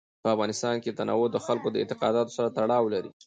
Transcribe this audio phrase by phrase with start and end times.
[0.23, 3.11] په افغانستان کې تنوع د خلکو د اعتقاداتو سره تړاو لري.